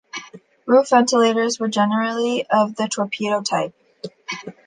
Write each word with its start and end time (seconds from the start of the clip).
Roof 0.65 0.89
ventilators 0.89 1.59
were 1.59 1.67
generally 1.67 2.43
of 2.49 2.75
the 2.75 2.87
torpedo 2.87 3.41
type. 3.43 3.75